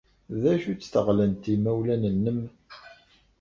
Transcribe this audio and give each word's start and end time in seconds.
D 0.41 0.43
acu-tt 0.53 0.91
teɣlent 0.93 1.43
n 1.47 1.49
yimawlan-nnem? 1.51 2.39